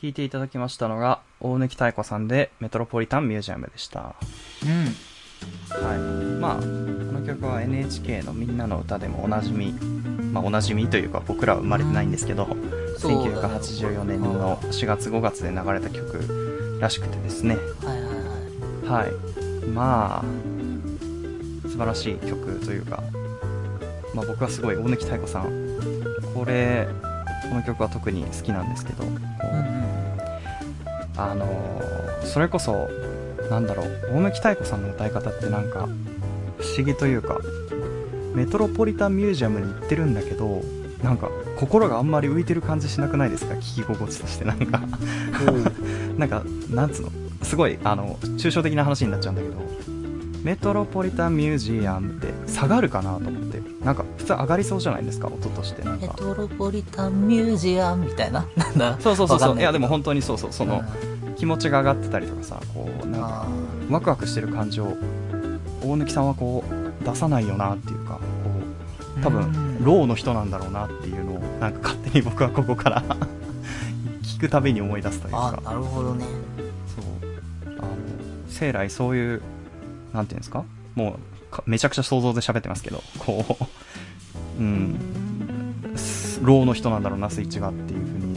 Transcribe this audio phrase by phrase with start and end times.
[0.00, 4.14] 聴いていただきましたのが、大貫妙子さんでメトロポリタンミュージアムでした。
[4.62, 4.84] うん。
[5.70, 5.98] はい。
[6.38, 9.72] まあ、この曲は NHK のみんなの歌でもおなじみ、
[10.32, 12.46] まあおなじみというか僕らは生まれてないんですけど、
[12.98, 17.56] そうだね1984年の4月5月で流れた曲らしくてですね。
[17.56, 19.06] はいはいはい。
[19.06, 19.12] は
[19.64, 19.66] い。
[19.68, 23.02] まあ、素晴らしい曲というか、
[24.14, 25.78] まあ僕はすごい大貫妙子さん、
[26.34, 26.86] これ、
[27.48, 29.75] この曲は特に好きなんですけど、こううんうん。
[31.16, 32.88] あのーそれこそ、
[33.50, 35.86] なんだろう、大貫妙子さんの歌い方ってなんか、
[36.58, 37.38] 不思議というか、
[38.34, 40.62] メトロポリタンミュージアムに行ってるんだけど、
[41.04, 43.54] なんか、心があんまり浮いてる感じしなくないですか？
[43.54, 44.80] 聞き心地として、なんか、
[46.18, 47.10] なんか、なんつうの、
[47.42, 49.54] すごい、あの、抽象的な話になっちゃうんだけど、
[50.42, 53.45] メトロポリタンミュージアムって下がるかなと思って、
[53.84, 56.14] なんか、普通上がりそうじゃないですか、音として、なんメか。
[56.14, 58.44] トロポリタンミュージアムみたいな。
[58.56, 58.96] なんだ？
[59.00, 60.82] そうそうそうそう、いや、でも本当にそうそう、その、
[61.36, 63.46] 気持ちが上がってたりとかさ、こう、なんか、あ
[63.92, 64.96] ワクワクしてる感じを
[65.82, 66.64] 大貫さんはこ
[67.00, 68.20] う出さないよなっていうかこ
[69.18, 69.52] う多うん。
[69.52, 73.04] 分ローの人なんだろうなっていうのをなんか勝手に僕はここから
[74.24, 75.60] 聞くたびに思い出すというか。
[75.64, 76.24] なるほどね。
[76.96, 77.74] そう。
[77.78, 77.88] あの
[78.48, 79.42] 生来そういう
[80.12, 80.64] なんていうんですか？
[80.96, 81.18] もうか
[81.66, 84.98] めちゃくちゃ想像で喋ってますけどこううん。
[85.96, 88.36] すローの人なんだろうなスイッチがっていうふうに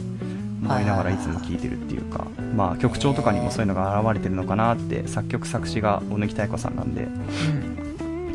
[0.62, 7.80] 思いながらいつも聴いてるっていうか、まあ曲調とかにもそういうのが現れてるのかなって作曲作詞が大貫妙子さんなんでうん。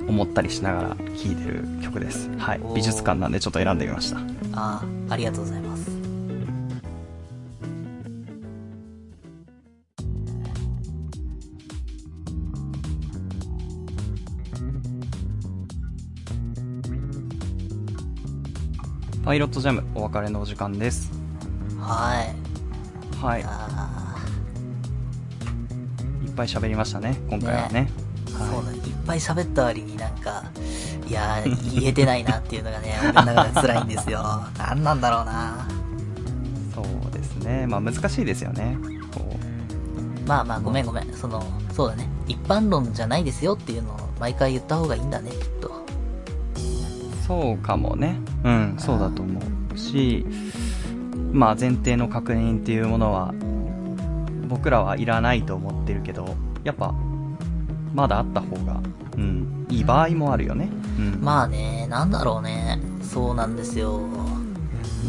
[0.08, 2.30] 思ったりしながら聴いてる曲です。
[2.38, 2.61] はい。
[2.75, 4.17] 美術館なんでちょっと選んでみました。
[4.53, 5.65] ああ、ありがとうございます。
[19.36, 21.11] イロットジャムお別れのお時間です
[21.80, 22.36] はい。
[23.22, 23.41] はい
[26.25, 28.78] いっぱい喋りましたね今回はねーはいそうだね。
[28.78, 30.44] いっぱい喋った割になんか、
[31.07, 34.22] いやー、言えてないなっていうのがね、 俺の中で辛いんですよ。
[34.57, 35.68] なんなんだろうな。
[36.74, 38.78] そうですねまあ難しいですよね
[39.13, 39.22] こ
[40.28, 41.13] まあまあ、ごめんごめん。
[41.13, 42.09] その、そうだね。
[42.28, 45.75] 一般論じゃないですよっていうのを毎回言った方がいいんだね、きっと。
[47.25, 48.19] うそうかもね。
[48.44, 49.41] うんそうだと思
[49.74, 50.25] うし
[51.31, 53.34] まあ前提の確認っていうものは
[54.47, 56.94] 僕らはいらないと思ってるけどやっぱ
[57.94, 58.80] まだあった方が
[59.18, 59.66] うん。
[59.69, 60.69] いい場合もあるよね。
[61.00, 61.19] うん。
[61.22, 62.80] まあね、なんだろうね。
[63.02, 64.02] そうなんですよ。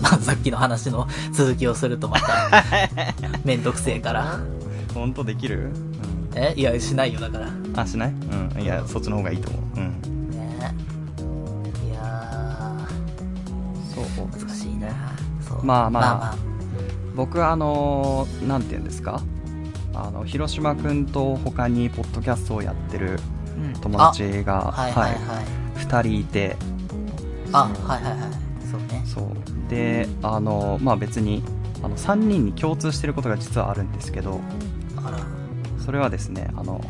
[0.01, 2.63] まあさっきの話の続きをするとまた、
[3.45, 4.39] めんどくせえから。
[4.95, 5.73] 本当できる、
[6.35, 6.55] え？
[6.57, 7.49] いや、しないよ、だから。
[7.49, 8.11] うん、あしない？
[8.11, 8.63] うん。
[8.63, 9.63] いやそっちの方がいいと思う。
[9.81, 10.16] うん
[14.05, 14.89] そうー、難しいな。
[15.49, 15.65] そう。
[15.65, 16.37] まあまあまあまあ。
[17.15, 19.21] 僕はあのーなんて言うんですか？
[19.95, 23.19] あの広島くんと他にポッドキャストをやってる
[23.59, 25.19] うん友達が、あはいはいはい。
[25.79, 26.57] 2人いて
[27.53, 28.31] あ、はいはいはい。
[28.71, 29.03] そうね。
[29.07, 31.43] そうであのまあ別に
[31.83, 34.41] あの3人に共通してることが実はあるんですけど。
[35.85, 36.81] それはですねあの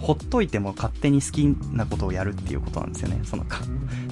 [0.00, 3.20] ほっといても勝手に好きなことをやるっていうことなんですよね。
[3.24, 3.60] そのか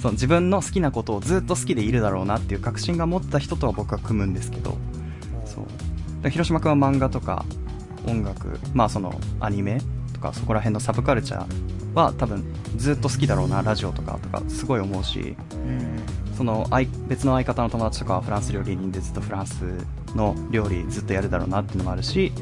[0.00, 4.76] その自分の好きなことをずっと好きでいるだろうなっていう確信が持った人とは僕は組むんですけど。
[5.44, 6.22] そう。
[6.22, 7.44] で広島君は漫画とか
[8.06, 9.80] 音楽まあそのアニメ
[10.12, 12.44] とかそこら辺のサブカルチャーは多分
[12.76, 15.36] ずっと好きだろうなラジオとかとかすごい思うし。
[15.52, 16.24] うん。
[16.36, 19.64] その相別の相方の友達とかはフランス料理人でずっとフランス
[20.14, 22.32] の料理ずっとやるだろうなっていうのもあるし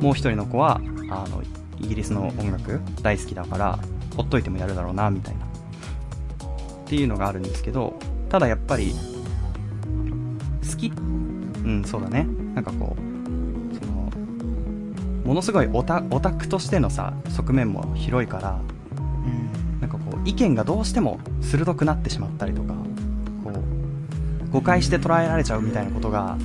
[0.00, 0.80] もう一人の子は
[1.10, 1.42] あの
[1.80, 3.78] イギリスの音楽大好きだから
[4.16, 5.44] ほっといてもやるだろうなみたいな。
[5.44, 5.48] っ
[6.86, 8.94] ていうのがあるんですけどただやっぱり
[10.70, 10.88] 好き。
[10.88, 12.26] うんそうだね。
[12.54, 14.10] なんかこうその
[15.24, 18.60] ものすごいオタオタクとしてのさ側面も広いから
[18.96, 19.80] うん。
[19.80, 22.74] なんかこう意見がどうしても鋭くなってしまったりとか
[23.42, 26.36] こう誤解して捉えられちゃうみたいなことが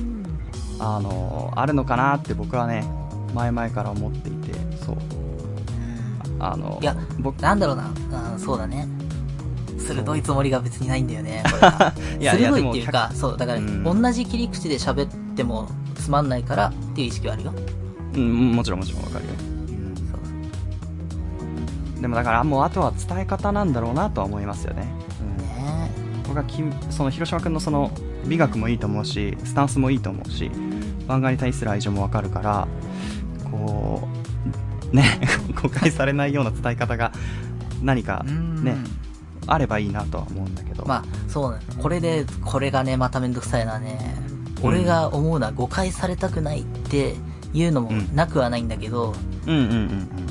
[0.80, 2.84] あのあるのかなって僕はね
[3.34, 4.52] 前々から思っていて
[4.84, 4.96] そう
[6.40, 7.90] あのいや僕なんだろうな。
[8.32, 8.88] うん、そうだね。
[9.78, 17.54] 鋭いつもりが別にないんだよね、 これがいや鋭いっていうか、そう、だから、うん同じ切り口で喋ってもつまんないからっていう意識はあるよ。
[18.14, 19.30] うんもちろんもちろんわかるよ、
[21.96, 22.02] そう。
[22.02, 24.88] でもだからもうあとは伝え方なんだろうなとは思いますよね、
[25.20, 25.90] うんね
[26.26, 27.90] 僕はきその広島君のその
[28.26, 30.50] 美学もいいと思うしスタンスもいいと思うし
[31.06, 32.68] 漫画に対する愛情もわかるから
[34.92, 35.20] ね
[35.60, 37.12] 誤解されないような伝え方が
[37.82, 38.64] 何かうん。
[38.64, 38.76] ね
[39.48, 40.84] あればいいなとは思うんだけど。
[40.84, 41.60] まあ、そうね。
[41.78, 44.14] これで、これがね、まためんどくさいのはね、
[44.62, 47.14] 俺が思うのは誤解されたくないって
[47.54, 48.14] いうのもうん。
[48.14, 49.14] なくはないんだけど、
[49.46, 49.72] うんうんうん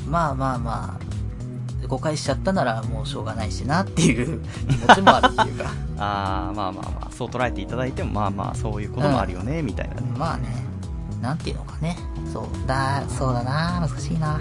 [0.06, 0.12] うん。
[0.12, 5.72] まあまあまあ、誤解しちゃったならもうしょうがないしなっていう 気持ちもあるっていうか。
[5.98, 7.12] ああまあまあまあ。
[7.12, 10.02] そう捉えていただいてもまあまあそういうこともあるよね、みたいなね。
[10.16, 10.48] まあね、
[11.22, 11.98] なんていうのかね。
[12.32, 14.40] そう、だ、そうだな難しいな。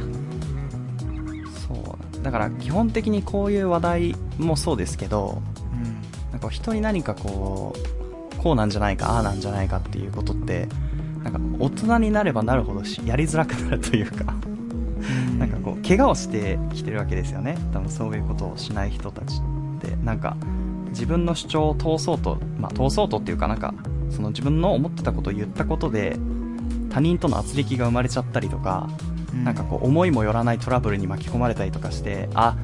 [1.67, 5.43] そうだから基本的にこういう話題もそうですけど
[5.73, 6.33] うん。
[6.33, 10.69] なんか人に何かこうこうなんじゃないかああなんじゃないかっていうことって
[11.25, 14.35] なんか大人になればなるほどしやりづらくなるというか
[15.39, 17.57] なんかこう怪我をしてきてるわけですよね。
[17.73, 19.97] 多分そういうことをしない人たちって。
[20.05, 20.37] なんか
[20.91, 23.75] 自分の主張を通そうとまあ通そうとっていうかなんか
[24.11, 26.17] その自分の思ってたことを言ったことで
[26.97, 28.89] 他人との圧力が生まれちゃったりとか
[29.35, 32.57] うなんかこう思いもよらないトラブルに巻き込まれたりとかしてあ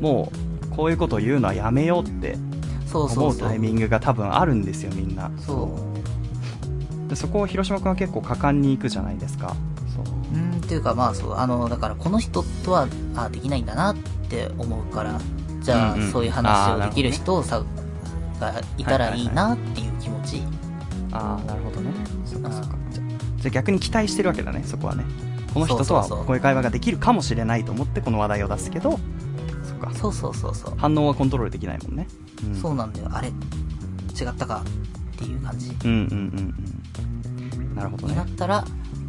[0.00, 0.30] も
[0.70, 2.36] うこういうことを言うのはやめようって。
[2.92, 5.28] 思うタイミングが多分あるんですよみんな。
[5.38, 5.76] そ
[7.06, 7.08] う。
[7.08, 9.56] でそこを広島君は結構果敢に行くじゃないですか。
[9.92, 10.04] そう。
[10.32, 10.38] う。
[10.38, 12.86] ん、っていうかまあそう、あの、だからこの人とは、
[13.16, 13.96] あできないんだなっ
[14.30, 15.20] て思うから、
[15.60, 16.12] じゃあ、うんうん。
[16.12, 17.64] そういう話をできる人をさ、
[18.38, 20.42] がいたらいいなっていう気持ち。
[21.10, 21.90] ああなるほどね
[23.44, 25.04] じゃ逆に期待してるわけだねそこはね。
[25.52, 28.98] この人とはこういう会話ができるかもしれないと思ってこの話題を出すけど
[29.62, 29.92] そっか。
[29.94, 30.74] そうそうそうそう。
[30.78, 32.08] 反応はコントロールできないもんね。
[32.42, 32.56] うん。
[32.56, 33.08] そうなんだよ。
[33.12, 33.28] あれ？
[33.28, 33.34] 違っ
[34.34, 34.64] たか？
[35.14, 35.76] っていう感じ。
[35.84, 36.54] うんうんうん
[37.60, 37.74] うん。
[37.76, 38.64] なるほどにねなったら、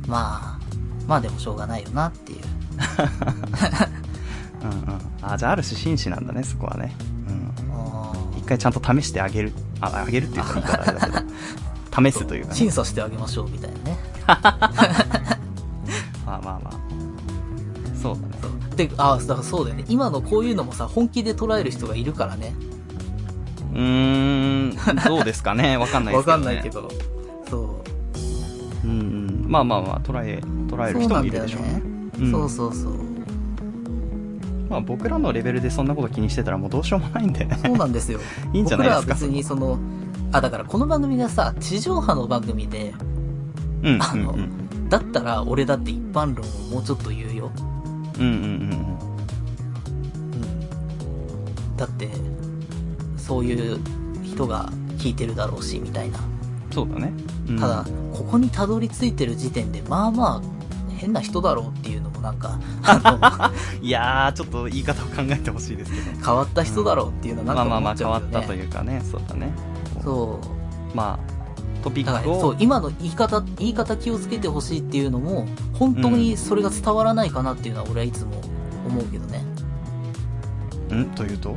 [0.08, 0.60] まあ、
[1.08, 2.40] まあでもしょうがないよなっていう。
[4.62, 5.00] うんうん。
[5.22, 6.94] あじゃあある種紳士なんだねそこはね。
[7.30, 7.54] うん。
[7.74, 9.54] あ一回ちゃんと試してあげる。
[9.80, 11.26] ああげるって言ったら言い方 だけ
[12.02, 12.12] ど。
[12.12, 12.56] 試すというかね。
[12.56, 13.98] 審査してあげましょうみたいなね。
[16.26, 16.72] まあまあまあ
[18.02, 19.86] そうだねそうで、あだからそうだよね。
[19.88, 22.54] 今のこういうのもさ、本気で捉える人がいるからね。
[23.74, 24.76] うーん
[25.08, 25.78] どうですかね？
[25.78, 26.90] わかんないでわすけど、ね、かんないけど。
[27.50, 27.58] そ
[28.84, 28.88] う。
[28.88, 32.94] うんうんまあまあまあ捉え捉える人もいるでしょうねんそうそうそう。
[34.70, 38.20] まあ僕らのレベルでそんなこと気にしてたらもうどうしようもないんでねそうなんですよ。
[38.54, 39.14] いいんじゃないですか？
[39.14, 39.78] 僕らは別にその、
[40.32, 42.94] あ、だからこの番組がさ、地上波の番組で、
[43.86, 47.52] うんあのうんうんだったら俺だって一般論をもうちょっと言うよ。
[48.20, 48.46] うんうんうんう
[51.74, 51.78] ん。
[51.78, 52.10] だって、
[53.18, 53.80] そういう
[54.24, 56.20] 人が聞いてるだろうし、みたいな。
[56.72, 57.12] そうだね、
[57.50, 60.56] うんただ、ここにたどり着いてる時点で、まあまあ、
[60.98, 63.52] 変な人だろうっていうのもなんか、あ
[63.82, 68.26] いやーちょっと言い方を考えてほしいですけどの、 変わった人だろうっていうのはなんかまあまあまあ思っちゃうよね。
[68.32, 69.54] 変わったというかねそうだね
[70.04, 70.40] そ
[70.94, 70.98] う。
[70.98, 71.35] まあ
[71.86, 78.42] トピックをだからそう、今の言い方、言い方気をつけてほしいっていうのも、本当にそれが伝わらないかなっていうのは俺はいつも
[78.88, 79.44] 思うけどね。
[80.94, 81.06] ん。
[81.16, 81.56] というと？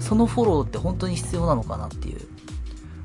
[0.00, 2.20] そのフォローって本当に必要なのかなっていう。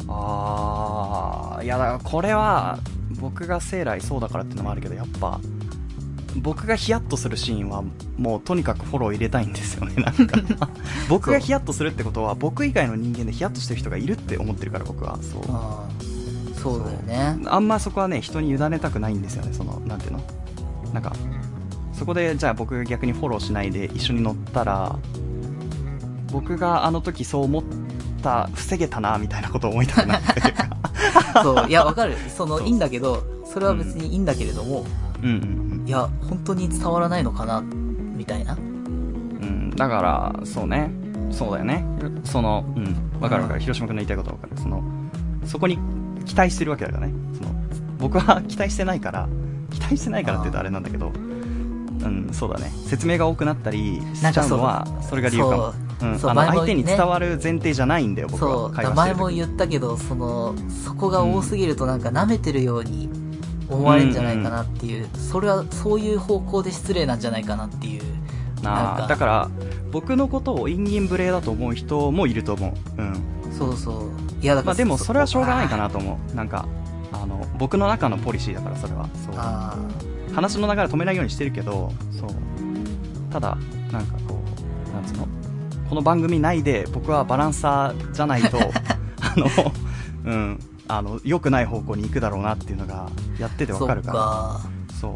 [0.07, 2.77] ああいやだからこれは
[3.19, 5.39] 僕が生来そうだからっていうのもあるけどやっぱ
[6.35, 7.83] 僕がヒヤッとするシーンは
[8.17, 10.69] もうとにかくフォロー入れたいんですよね なんか。
[11.07, 16.12] 僕がヒヤッとするってことは僕以外の人間でヒヤッとしてる人がいるって思ってるから僕はそう
[16.63, 17.38] そうだよね。
[17.45, 20.21] あんまそこはね人に委ねたくないんですよねそのなんていうの？
[20.94, 21.13] なんか
[21.94, 24.98] そこでじゃあ僕が逆にフォローしないで一緒に乗ったら
[26.31, 27.63] 僕があの時そう思っ
[28.21, 30.74] た防げたなみたいなことを思いたくないというか。
[31.44, 32.15] そう、いや、わかる。
[32.36, 34.86] その、いいんだけど、それは別にいいんだけれども、
[35.22, 38.53] うんうんいや、本当に伝わらないのかな、みたいな。
[38.53, 38.60] うん
[39.41, 40.91] うんだからそうね。
[41.32, 41.84] そうだよね。
[42.24, 42.96] そのうん。
[43.20, 43.60] わかるわかる。
[43.60, 44.62] 広島君の言いたいことはわかる。
[44.62, 44.84] その
[45.46, 45.79] そこに
[46.25, 47.50] 期待してるわけだからねその
[47.98, 49.27] 僕は期待してないから
[49.72, 58.51] 期待してないからって言うとあれなんだけどうんそうだね説明が多くなったりしちゃうのはそれが理由かもうん、相手にね伝わる前提じゃないんだよ、僕は。
[58.51, 60.53] そう、会話前も言ったけど、その、
[60.84, 63.10] そこが多すぎるとなんか舐めてるように
[63.70, 68.03] 思われるんじゃないかなっていう、それはそういう方向で失礼なんじゃないかなっていう。
[68.62, 69.50] なんかだから、
[69.92, 73.01] 僕のことを陰銀無礼だと思う人もいると思う。
[73.01, 73.24] うん。
[73.58, 74.23] そうそう。
[74.43, 76.35] いや、だから、まあでも、それはしょうがないかなと思う。
[76.35, 76.67] なんか、
[77.13, 79.09] あの、僕の中のポリシーだから、それは。
[79.25, 79.35] そう。
[79.38, 79.77] あ
[80.35, 82.29] 話の流れ止めないようにしてるけど、そう。
[83.31, 83.57] ただ、
[83.91, 84.39] なんかこ
[84.89, 85.27] う、なんつうの？
[85.89, 88.57] この番組内で僕はバランサーじゃないと、
[89.21, 89.47] あの、
[90.25, 93.09] うん、あの、良くない方向に行くだろうなっていうのが、
[93.39, 94.95] やっててあ、わかるから。
[95.00, 95.09] そ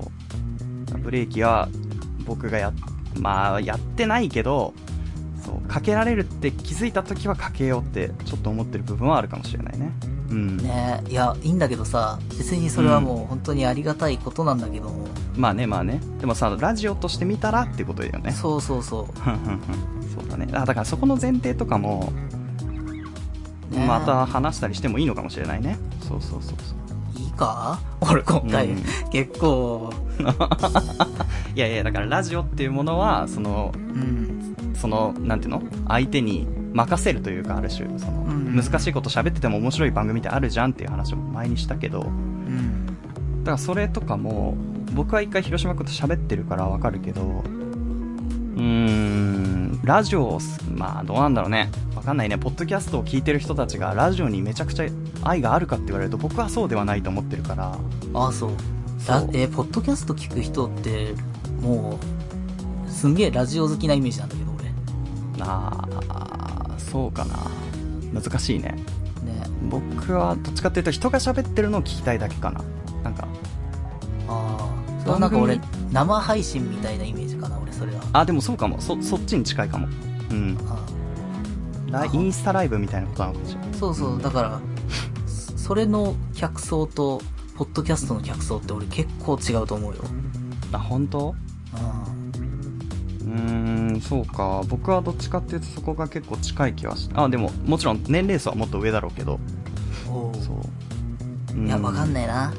[0.93, 0.97] う。
[0.99, 1.67] ブレーキは
[2.25, 2.71] 僕がや、
[3.19, 4.73] まあ、やってないけど、
[5.47, 9.91] そう、かけられるって気づいた時はかけようってちょっと思ってる部分はあるかもしれないね。
[10.29, 10.57] うん。
[10.57, 16.01] ねいや、いいんだけどさ、別にそれはもう本当にありがたいことなんだけども、まあね、まあね。
[16.19, 18.31] でもさ、ラジオとして見たらってことだよね。
[18.31, 20.47] そうそうそふんふんふんそうだね。
[20.51, 22.11] あ、だからそこの前提とかも、
[23.87, 25.77] また話したりしてもいいのかもしれないね。
[26.07, 27.21] そうそうそうそう。
[27.21, 27.79] いいか？
[28.01, 29.91] 俺今回、うん結構、
[31.55, 34.66] いやいやだからラジオっていうものはそのうん。
[34.77, 35.63] そのなんていうの？
[35.87, 38.55] 相手に任せるというかある種その、うん。
[38.55, 42.85] 難しいこと喋ってても面白い番組ってあるじゃんっていう話を前にしたけどうん。
[43.43, 44.55] だからそれとかも
[44.93, 50.39] 僕は一回広島君と喋ってるからわかるけどうーんラジオ
[50.75, 51.69] まあどうなんだろうね。
[51.95, 52.37] わかんないね。
[52.37, 54.85] ポッドキャストを聞いてる人たちがラジオにめちゃくちゃ
[55.23, 57.77] 愛があるかって言われると僕はそうではないと思ってるから。
[58.13, 58.51] ああ、そう。
[58.99, 59.15] そう。
[59.15, 61.13] ラえーポッドキャスト聞く人って、
[61.61, 61.99] も
[62.87, 64.46] う、すんげえラジオ好きなイメージなんだけど、
[65.37, 65.45] 俺。
[65.49, 67.35] あーそうかな
[68.13, 68.69] 難しいね
[69.23, 69.43] ね。
[69.69, 72.61] 僕はどっちかっていうと人が喋ってるのを聞きたいだけかな
[73.03, 73.27] なんか
[74.27, 75.01] ああ。
[75.01, 78.01] それはなんか俺番、生配信みたいなイメージかな、俺、それは。
[78.13, 79.87] あでもそうかもそそっちに近いかも
[80.31, 80.57] うん
[82.13, 84.59] イインスタライブみたいなことなのかもしれないーそうそう、だから、
[85.25, 87.21] そそれの客層と、
[87.55, 90.01] ポッドキャストの客層って俺結構違うと思うよ。
[90.73, 91.33] あ本当？
[91.73, 92.16] うん。
[94.01, 94.63] そうか。
[94.67, 99.39] 僕はどっちかっていうとそこが結構近い気はしあでももちろん年齢層はもっと上だろうけど。
[100.09, 101.65] おそう。
[101.65, 102.23] いや、わかんいな。
[102.23, 102.53] いな。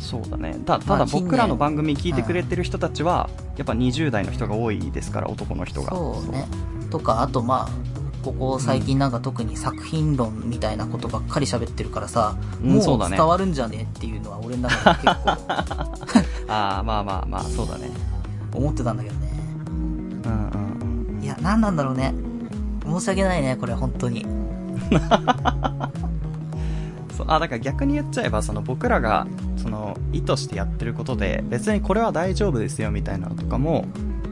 [0.00, 0.58] そうだね。
[0.66, 5.66] たただ僕らの番組聞いてくれてる人たちはやっぱ20代の人が多いですから男のうん。
[5.66, 5.90] 人が。
[5.90, 6.46] そうね。
[6.90, 13.14] とか、あとまあ、ここ最近なんか特に作品論みたいなことばっかり喋ってるからさ、もうんそうだね。
[13.14, 13.84] う伝わるんじゃね？
[13.96, 15.30] っていうのは俺の中で結構。
[16.52, 17.88] ああまあまあまあそうだね
[18.54, 19.28] 思ってたんだけどね。
[20.24, 22.14] うんうんうんいや、何なんだろうね。
[22.84, 24.26] 申し訳ないね、これ本当に。
[27.16, 29.26] そうあだから逆に言っちゃえばその僕らが
[29.56, 33.84] その意図してやってることで別にこれは大丈夫ですよみたいなのとかも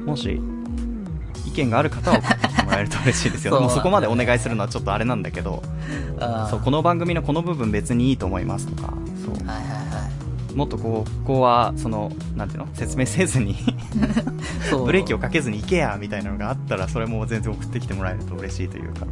[0.07, 0.41] もし
[1.47, 3.53] 意見がある方は送ってきてもらえると嬉しいですよ。
[3.53, 3.63] そう。
[3.63, 5.63] もうそこまでお願いするのはちょっとあれなんだけど
[6.51, 8.95] そうこの番組のこの部分別にいいと思いますとか。
[9.25, 9.47] そう。
[9.47, 9.68] はいはいは
[10.55, 13.57] もっとこうここはそのなんていうの説明せずに。
[14.85, 19.07] ブレーキをかけずに行けやみたいなのがあったらそれも全然送ってきてもらえると嬉しいというか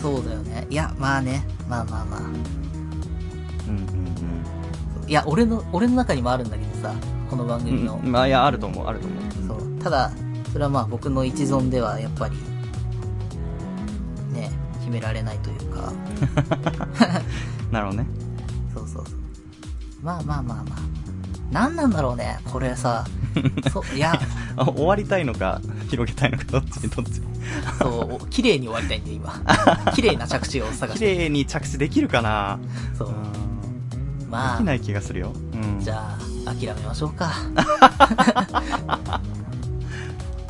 [0.00, 0.66] そうだよね。
[0.68, 1.46] いや、まあね。
[1.66, 2.20] まあまあまあ。
[2.20, 2.30] うんう
[3.80, 4.04] ん
[5.08, 6.94] いや、俺の、俺の中にもあるんだけどさ、
[7.30, 8.00] この番うん組の。
[8.02, 9.78] うんまあいやあると思うあると思うそう。
[9.82, 10.12] ただ、
[10.52, 12.36] それはまあ僕の一存ではやっぱり、
[14.34, 15.90] ね、決められないというか、
[17.72, 18.06] なるほどね。
[20.04, 20.78] まあまあまあまあ。
[21.50, 23.04] 何なんだろうね、これさ。
[23.72, 24.12] そう、いや、
[24.56, 27.22] あ終わりたいのか広げたいのかどっちどっち？
[27.78, 29.40] そう、綺麗に終わりたいんで、今。
[29.94, 31.14] 綺麗な着地を探して。
[31.14, 32.58] 綺麗に着地できるかな？
[32.98, 33.12] そうう。
[33.12, 33.14] ん
[34.30, 37.32] まあできない気がするよ、うん、じゃあ、諦めましょうか。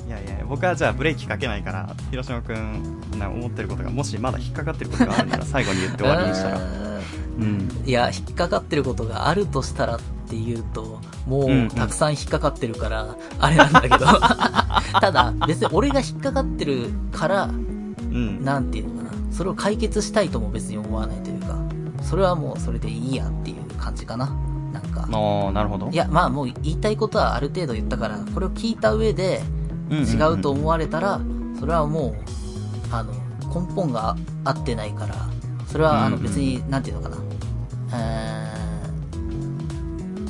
[0.07, 6.59] いやいや僕はじゃあブレーキかけないから広島君な思ってることがもしまだ引っかかってることがあるなら最後に言って終わりにしたら
[7.39, 13.99] ううんいや、引っかかってることがあるとしたらっていうと、もうたくさん引っかかってるから、あれなんだけど。
[15.01, 19.11] ただ、別に俺が引っかかってるから、うんなんていうのかな。
[19.31, 21.57] それを解決したいとも別に思わないというか、
[22.03, 24.31] それはもうそれでいいやっていう感じかな。
[24.73, 25.09] なんか。
[25.11, 29.43] ああなるほどいや、まあもう言いたいことはある程度言ったから、これを聞いた上で
[29.91, 31.21] 違うと思われたら、
[31.59, 32.15] それはもう、
[32.95, 33.13] あの、
[33.49, 35.15] 根本が合ってないから、
[35.67, 37.17] それはあの別に、なんていうのかな。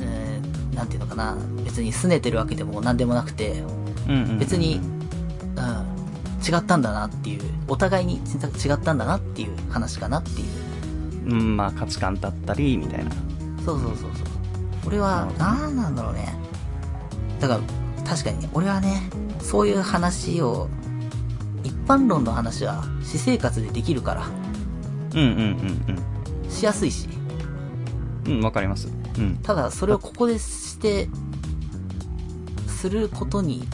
[0.01, 0.41] え
[0.75, 1.37] なんていうのかな。
[1.65, 3.63] 別に拗ねてるわけでも何でもなくて、
[4.09, 4.39] うんうんうん。
[4.39, 4.81] 別に、
[5.57, 10.47] うん、違ったんだなっていう、お互いに違ったんだなっていう話かなっていう。
[11.27, 13.11] うんまあ価値観だったりみたいな。
[13.65, 14.11] そうそうそうそう。
[14.87, 16.35] 俺は、なんなんだろうね。
[17.41, 17.61] だから、
[18.05, 19.09] 確かにね、俺はね、
[19.41, 20.69] そういう話を、
[21.63, 24.27] 一般論の話は、私生活でできるから、
[25.15, 25.37] うんうん
[25.89, 26.51] うん。
[26.51, 27.09] しやすいし、
[28.27, 28.89] うんうんわかります
[29.19, 31.09] うんただ、それをここでして、
[32.69, 33.67] することに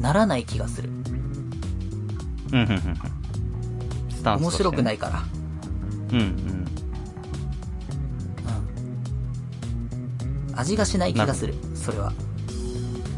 [0.00, 0.90] ならない気がする。
[0.90, 2.80] うんうんうんうん
[4.10, 5.22] スタンス面白くないいから。
[6.12, 6.66] うんうんうん。
[10.54, 12.12] 味がしない気がする、それは。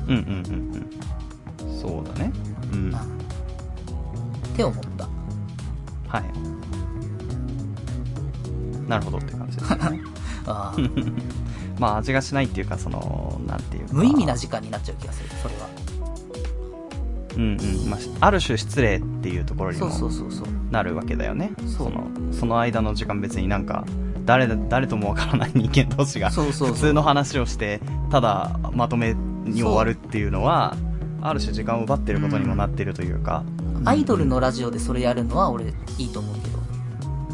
[0.08, 2.32] うんうんうんうんそうだね
[2.72, 2.94] うんうん。
[2.94, 2.98] っ
[4.56, 5.08] て思った。
[6.08, 6.48] はい
[8.88, 10.02] なるほどって感じですね
[11.78, 13.94] まあ味がしないっていうかそのなんていうか。
[13.94, 15.68] 無意味な時間になっちゃう気がする、それは。
[17.36, 17.90] うんうん。
[17.90, 19.88] まあ、ある種失礼っていうところにも。
[20.70, 21.52] なるわけだよね。
[21.66, 21.90] そう。
[21.90, 23.84] のその間の時間別になんか
[24.24, 30.76] 誰だ誰ともわからない人間同士が普通の話をしてただまとめに終わるっていうのは
[31.22, 33.44] ある種時間を奪ってることにもなってるというか、
[33.84, 36.58] アイドルのラジオでそれやるのは俺いいと思うけど、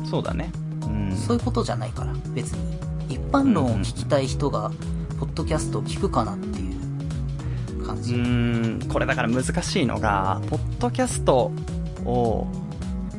[0.09, 0.51] そうだね。
[0.87, 1.17] うん。
[1.17, 2.84] そういうことじゃないから、別に。
[3.15, 4.71] 一般論を聞きたい人が、
[5.19, 6.71] ポッドキャストを聞くかなってい
[7.81, 8.15] う感うじ。
[8.15, 11.53] ーんこれだから難しいのがポッドキャスト
[12.05, 12.47] を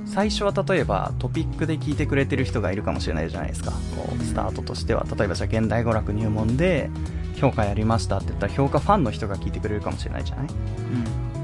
[0.05, 3.71] 最初は例えばトピックで聞いてくれてる人がいるかもしれないじゃないですか。
[3.95, 6.89] こうスタートとしては例えばじゃあ現代語学入門で
[7.37, 10.47] 評価やりましたって言ったら評価ファンの人が聞いてくれるかもしれないじゃない？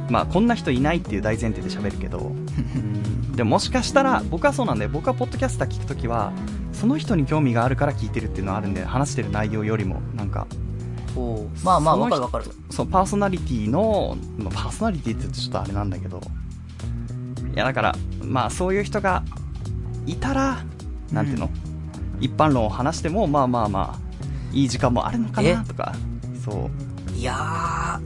[0.09, 2.19] まあこんな人いないっていう大前提で喋るけど。
[2.19, 2.31] う
[2.79, 6.33] んでももしかしたら僕はそうなんで僕はポッドキャスター聞くときは
[6.81, 10.47] その人に興味があるから聞いてるっていうのはあるんで話してる内容よりもなんか
[11.15, 11.23] うん。
[11.23, 12.45] おうまあまあ、わかるわかる。
[12.71, 16.19] そうパーソナリティの、まあパーソナリティって言うとちょっとあれなんだけど
[17.53, 19.23] いやだからまあそういう人が
[20.07, 20.65] いたら
[21.11, 21.51] なんていうの、
[22.19, 23.99] 一般論を話してもまあまあまあ
[24.51, 25.93] いい時間もあるのかなとか
[26.43, 26.71] そ
[27.15, 27.15] う。
[27.15, 28.01] いや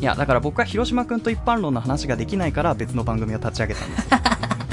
[0.00, 3.96] いやだから僕は広島君と一般論の話ができないから別の番組を立ち上げたんで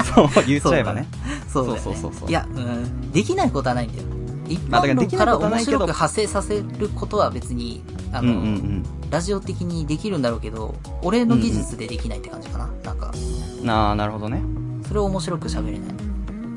[0.04, 0.28] すよ。
[0.30, 1.08] そう言っちゃえばね。
[1.24, 1.82] ー、そうだよね。
[1.82, 4.04] そうそうそうそういや、うん、できないことはないんだよ。
[4.48, 12.68] 一般論から面白く派生させることは別に、あの、うんうんうんラジオ的にできるんだろうけど、俺の技術でできないって感じかな。
[12.82, 13.12] なんか、
[13.68, 14.42] ああなるほどね
[14.88, 15.90] それを面白く喋れない。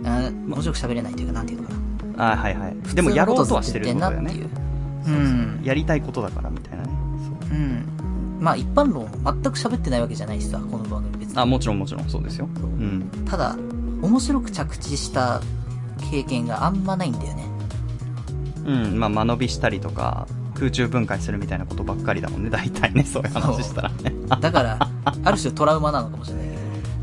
[0.03, 1.73] あー面白く喋れないというか、なんていうのか
[2.17, 2.31] な。
[2.31, 4.59] あーはいはいでもやろうとはしてるってことだよね普通のこと
[5.05, 5.19] ずっと言ってんなっていう。
[5.19, 5.61] うん。
[5.63, 6.89] やりたいことだからみたいなね
[7.47, 8.37] そううん。
[8.39, 11.37] まあ一般論全く喋ってないわけじゃないしさ、この番組別に。
[11.37, 13.55] あもちろんもちろんそうですよそううんただ、
[14.01, 15.41] 面白く着地した
[16.11, 17.45] 経験があんまないんだよね。
[18.65, 24.13] うん、まあ、間延びしたりとか、空中分解するみたいなことばっかりだもんね、大体ね、そういう話したらね。
[24.41, 24.89] だから、
[25.23, 26.45] ある種トラウマなのかもしれない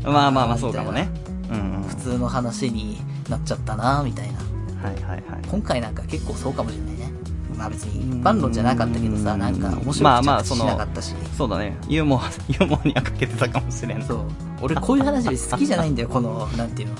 [0.01, 1.09] け まあまあまあ、そうかもね。
[1.51, 1.81] うんうん。
[1.83, 4.39] ど、普通の話になっちゃったなみたいな。
[4.87, 5.47] はいはいはい。
[5.49, 7.16] 今回なんか結構そうかもしれないね。
[7.57, 11.15] まあ別に一般論じゃなかったけどさ、うんなんか面白まあく着地しまあそのなかったし。
[11.35, 14.01] そうだね、ユーモア、 ユーモアにはかけてたかもしれん。
[14.03, 14.19] そう。
[14.61, 16.95] 俺こういう話好きじゃないんだよ、 この、なんていうの。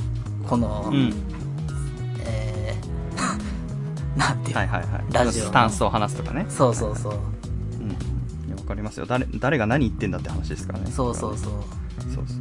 [0.48, 1.14] この、うん。
[2.22, 3.38] えー、
[4.18, 4.90] なんていうの、はいはいはい。
[5.12, 6.46] ラジオのスタンスを話すとかね。
[6.50, 7.14] そうそうそう。
[7.80, 7.90] うん。
[7.90, 7.94] い
[8.50, 9.06] や、わかりますよ。
[9.06, 10.92] 誰、誰が何言ってんだって話ですからね。
[10.92, 11.52] そうそうそう。
[11.52, 11.58] そ
[12.10, 12.34] うそうそうそ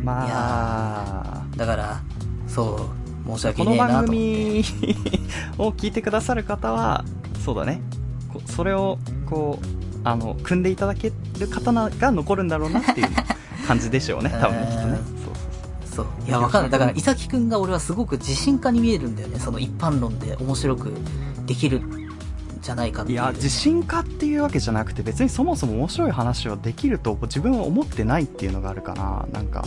[0.00, 0.04] う。
[0.04, 2.00] まあ、だから、
[2.46, 4.16] そう、申し訳この番ねえなと思って。
[4.16, 4.94] 組
[5.58, 7.04] を聞いてくださる方は、
[7.44, 7.80] そうだね。
[8.32, 9.66] こそれを、こう、
[10.04, 13.08] あの、組んでいただける方なが残るんだろうなっていう
[13.66, 14.98] 感じでしょうね、 多分きっとね。
[15.24, 15.34] そう
[15.84, 16.06] そうそう。
[16.26, 16.70] いや、わかんない。
[16.70, 19.38] だから、伊崎くんが俺はすごく自信家に見えるんだよね。
[19.38, 20.92] その一般論で面白く
[21.46, 22.10] できるん
[22.62, 29.26] じゃないかいや、自信家っていうわけじゃなくて、別にそもそも面白い話をできると自分は思ってないっていうのがあるかな。
[29.32, 29.64] なんか、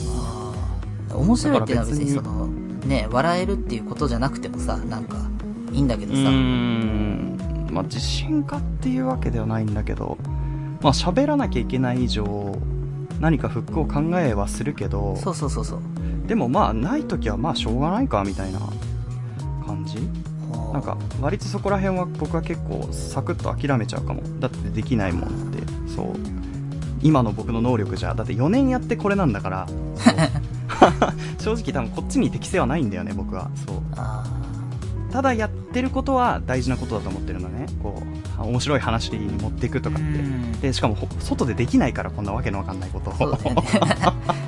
[1.13, 2.50] 面白いっていうのは別にその、
[2.86, 5.17] ね、笑えるっていうことじゃなくてもさ、なんか、
[5.72, 6.19] いいんだけうどさ。
[6.22, 7.38] ーん、
[7.72, 10.17] まあ自信家っていうわけではないんだけど、
[10.82, 12.56] まあ喋らなきゃいけない以上、
[13.19, 15.80] 何かフックを考えはするけど、そうそうそうそう。
[16.28, 18.60] でもまあない時はまあしょうがないかみたいな
[19.65, 19.98] 感じ？
[20.74, 24.22] なんか割とそこら辺は僕は結構サクッと諦めちゃうかも。
[24.39, 25.63] だってできないもんって。
[25.96, 26.06] そう。
[27.02, 29.67] 今の僕の能力じゃだって4年やってこれなんだから
[31.39, 33.50] 正直多分こっちに適性はないんだよね僕は。
[33.65, 33.78] そう。
[33.96, 34.24] あ
[35.12, 37.67] ただやってることは大事なことだと思ってるのね。
[37.84, 38.02] こ
[38.39, 40.06] う面白い話に持っていくとかって。
[40.06, 40.52] うん。
[40.60, 43.13] でしかもほ外でできないからこんなわけのわかんないことを。
[43.15, 43.63] そうだよね。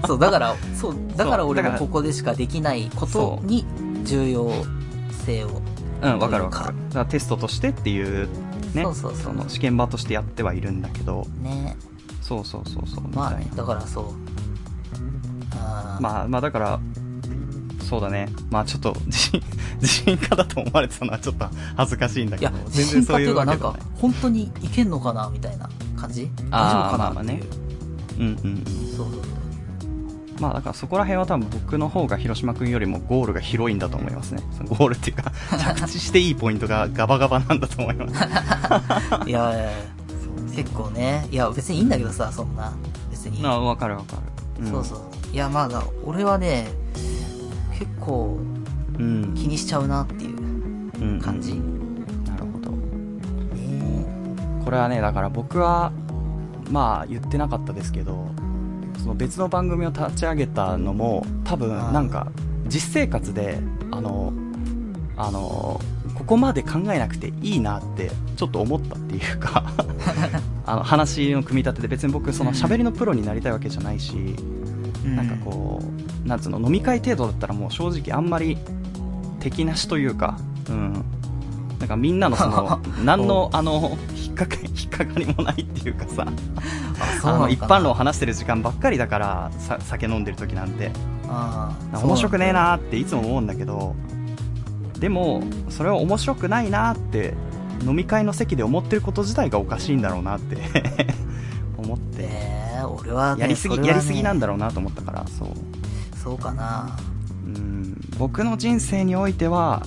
[0.07, 3.63] そう、だから、そう、だから俺もここでしかできないことに
[4.03, 4.49] 重要
[5.25, 5.61] 性を。
[6.01, 6.75] うん、わかるわかる。
[6.89, 8.27] だからテストとしてっていう、
[8.73, 11.77] ね、そうそうそうの試験場としてやってはいるんだけど、ね。
[12.21, 14.05] そうそうそうそう、まあねだからそう。
[15.99, 16.79] まあ、まあだから、
[17.81, 18.27] そうだね。
[18.49, 19.41] まあちょっと、 自信、
[19.81, 21.47] 自信家だと思われてたのはちょっと
[21.77, 26.29] 恥ずかしいんだいやけど、、自信家っていうかなんかわけでは、本当にいけんのかなみたいな感じ？
[26.49, 27.65] 大丈夫かまあまあねなっていう。
[28.17, 28.63] うんうんうん。
[28.65, 29.21] そうそうそう。
[30.39, 34.43] まあだからそこら辺は多分僕の方が広島君よりもゴールが広いんだと思いますね。
[34.57, 38.13] そのゴールっていうか、 着地していいポイントがガバガバなんだと思います。
[39.29, 39.69] いやいや
[40.55, 42.73] 結構ね、いや別にいいんだけどさ、そんな。
[43.11, 43.45] 別に。
[43.45, 44.17] ああ、わかるわか
[44.59, 44.65] る。
[44.65, 44.99] んそうそう。
[45.35, 46.65] いやまあだ、俺はね、
[47.77, 48.39] 結構
[48.97, 49.33] うん。
[49.35, 51.55] 気にしちゃうなっていううん感じ。
[51.55, 51.59] ね
[52.25, 52.71] なるほど。
[54.63, 55.91] これはねだから僕は
[56.71, 58.29] まあ言ってなかったですけど
[58.99, 62.31] その別の番組を立ち上げたのも多分なんか
[62.69, 63.59] 実生活で
[63.91, 64.31] あの
[65.17, 65.81] あの
[66.13, 69.65] ここまで考えなくていいなってちょっと思ったっていうか
[70.65, 74.35] あの話の組み立てで別に僕その喋りのプロになりたいわけじゃないし、
[75.05, 75.81] なんかこ
[76.25, 78.57] うなんつうの飲み会程度だったらもう正直あんまり
[79.39, 80.39] 敵なしというか、
[80.69, 81.05] うん、
[81.79, 86.25] なんかみんなのその 何のあの引っかか 引っかかりもないっていうかさ
[87.23, 90.91] あ、のの一般論を話してる時間ばっかりだからさ酒飲んでる時なんて。
[91.27, 93.95] あー面白くねえなーっていつも思うんだけど
[94.99, 97.33] でもそれは面白くないなって
[97.85, 100.57] 飲み会の席で思ってること自体がおかしいんだろうなって
[101.77, 103.87] 思ってえー、俺は、ね、やりすぎ、ね。
[103.87, 105.49] やりすぎなんだろうなと思ったからそう。
[106.23, 106.97] そうかな。
[107.45, 107.97] うん。
[108.17, 109.83] 僕の人生においては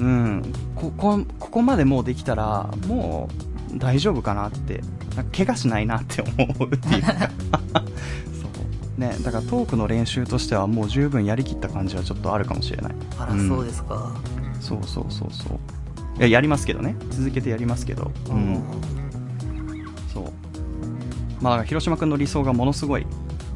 [0.00, 0.42] うん。
[0.74, 3.28] ここここまでもうできたらも
[3.74, 4.82] う大丈夫かなって
[5.16, 6.32] なんか怪我しないなって思
[6.66, 7.02] うっていう。
[7.02, 7.12] か
[8.34, 8.48] そ
[8.98, 9.00] う。
[9.00, 12.94] ねだからトークの練習としてはもう十分やりきった感じはちょっとあるかもしれない。
[13.18, 13.48] あら、うん。
[13.48, 14.12] そうですか。
[14.60, 15.58] そうそうそうそう。
[16.18, 16.96] いややりますけどね。
[17.10, 18.10] 続けてやりますけど。
[18.30, 18.62] うん
[21.40, 23.06] まあ広島君の理想がものすごい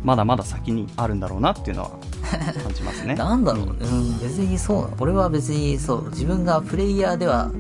[0.03, 1.91] まだまだ先にあるんだろうなっていうのは
[2.63, 3.73] 感じますね なんだろうね。
[3.81, 4.97] うん、別にそうなの。
[5.01, 7.51] 俺は別にそう、自分がプレイヤーでは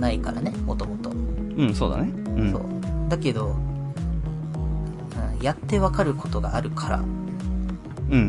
[0.00, 1.10] ないからね、もともと。
[1.56, 2.62] うんそうだねうんそう。
[3.08, 3.74] だけど、うん
[5.40, 7.04] やってわかることがあるから、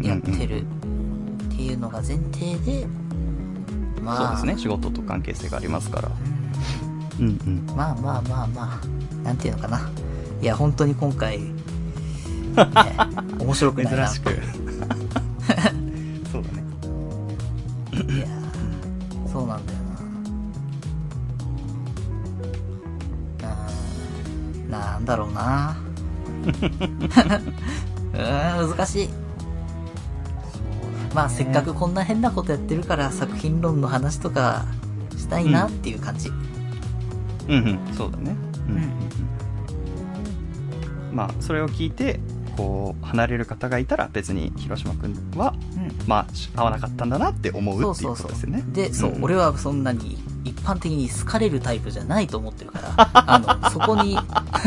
[0.04, 0.66] やってるっ
[1.56, 2.86] ていうのが前提で、
[4.04, 6.12] まあ、そうですね仕事と関係性がありますから
[7.20, 9.90] うんうんまあまあまあまあ、なんていうのかな。
[10.46, 11.46] いや、本当に今回、ね、
[13.40, 14.08] 面白くないな。
[14.08, 14.30] 珍しく
[16.32, 16.64] そうだね
[18.14, 18.30] いやー
[19.28, 19.80] そうなんだよ
[23.42, 23.58] な。
[24.66, 25.76] うん、なんだろうな。
[28.14, 29.10] うーん、難しい。
[31.16, 34.66] まあ、せっかくこんな変なことやってるから、作品論の話とか
[35.18, 36.28] したいなっていう感じ。
[36.30, 36.36] うん
[37.48, 38.36] うんそうだね
[38.70, 39.05] うんうんうん
[41.16, 42.20] まあそれを聞いて
[42.58, 48.64] こう離れる方がいたら別に広島君はうんまあ合わなかったんだなって思そううっていうそうそうことですよね。
[48.68, 52.94] で、そう、ん俺はそんなに一般的に好かれるタイプじゃないと思ってるから、
[53.34, 54.18] あの、そこに、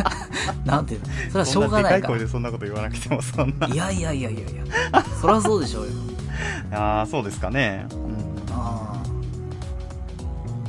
[0.64, 3.66] なんていうの、それはしょうがないかそんでかい声でそんなこと言わなくてもそんな。
[3.66, 3.74] ら。
[3.74, 5.92] いやいやいやいやいや、そりゃそうでしょうよ。
[6.72, 7.86] ああそうですかね。
[7.92, 8.92] うんあ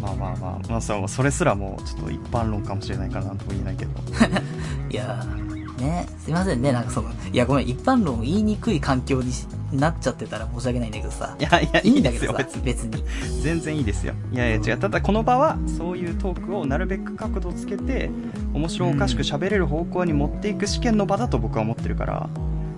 [0.01, 3.91] まあまあまあまあそうそれすらもうちょっと一般論かもしれないからなんとも言えないけど。
[4.21, 4.41] あ、
[4.89, 5.25] いや
[5.79, 9.31] ね、すいませんね、なんかその、いやごめん、一般論を言いにくい環境に
[9.71, 13.03] なっちゃってたら申し訳ないんだけどさ、いやいやいいいんだけどさど別、に。
[13.41, 14.13] 全然いいですよ。
[14.31, 18.09] いやいや違うただこの場はそういうトークをなるべく角度つけて
[18.53, 22.29] 面白おかしく喋れる方向に持っていく試験の場だと僕は思ってるから。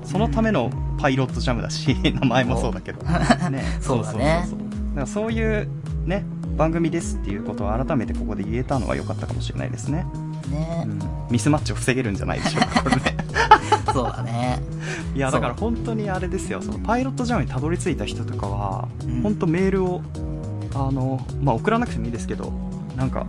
[0.04, 3.06] そのためのパイロットジャムだし、 名前もそうだけど。
[3.06, 4.60] ね、そうだねそうそうそうそう
[4.92, 5.68] だからそういう
[6.06, 6.26] ね、
[6.58, 10.06] 番組ですっていうことを改めてここで言えたのは良かったかもしれないですね。
[10.50, 11.00] ねう、ん、
[11.30, 13.18] ミスマッチを防げるんじゃないでしょうか、これね。
[13.94, 14.62] そうだね。
[15.16, 20.02] いや、だから本当にあれですよ、そのパイロットジャムにたどり着いた人とかは、うん本当メールを、
[20.74, 22.52] あの、まあ、送らなくてもいいですけど、
[22.96, 23.28] なんか、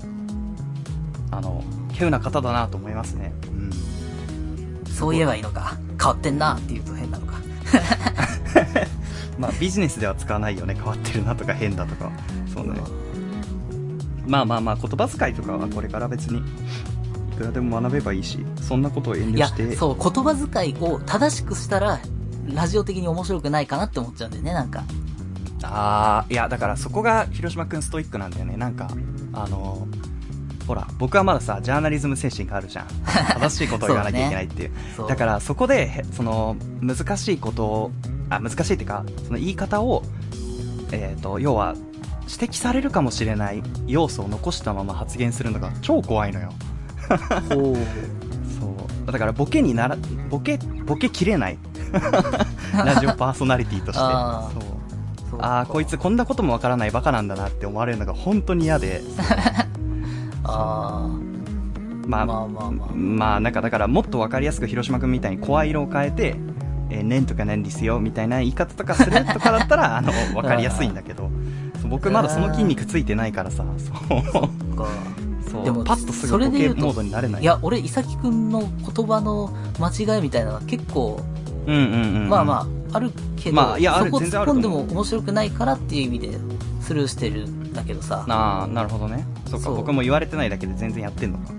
[1.31, 3.33] あの、稀有な方だなと思いますね。
[3.49, 4.93] うん。
[4.93, 5.77] そう言えばいいのか。
[5.99, 7.35] 変わってんなって言うと変なのか。
[9.39, 12.11] まあ、ビジネスでは使わないよね、変わってるなとか変だとか。
[12.53, 12.75] そうね。
[14.27, 16.43] まあまあまあ、言葉遣いとかはこれから別に、い
[17.43, 22.01] くらでも学べばいいし、そんなことを遠いや慮して、、そう、言葉遣いを正しくしたら、
[22.55, 24.85] ラジオ的に面白くないかなって思っちゃうんだよね、なんか。
[25.65, 28.89] ああいやだからそこが広島君ストイックなんだよねなんか
[29.33, 29.87] あの
[30.67, 32.87] ほら僕はまださジャーナリズム精神があるじゃん
[33.41, 35.09] 正しいことを言わなきゃいけないっていうそう。
[35.09, 37.91] だからそこでへその難しいことを
[38.29, 40.03] あ難しいっていうかその言い方を
[40.91, 41.75] えっ、と要は
[42.29, 46.53] 指摘されるかもしれない要素を残したまま発言するのが超怖いのよ。
[47.49, 47.77] そう。
[49.13, 49.97] だからボケになら
[50.31, 51.59] ボケボケきれない。
[52.73, 54.01] ラジオパーソナリティとして。
[54.03, 54.51] あ
[55.39, 59.03] ああこいつこんなこともわからないバカなんだなって思われるのが本当に嫌で。
[60.45, 61.09] あ
[62.07, 62.89] まあまあまあまあ。
[62.95, 66.37] まあなんかだからもっとわかりやすく広島君みたいに声色を変えて
[66.91, 71.31] 「えー、ねんとかなんですよ」みたいな言い方とかするとかだったらあのわかりやすいんだけど。
[71.89, 73.65] 僕まだその筋肉ついてないからさ。
[73.79, 74.43] そう
[75.65, 77.43] でもパッとすそぐボケれで言うとモードになれない。
[77.43, 81.21] いや、俺、伊崎くんの言葉の間違いみたいなのは結構、
[81.67, 86.39] うんうんうんまあまあ、あるけど、まあいやそこ突っ込んでも面白くないからっていう意味で
[86.81, 89.25] スルーしてるんだけどさ、ああなるほどね。
[89.47, 91.53] そうか僕も言われてないだけで全然やってんのか。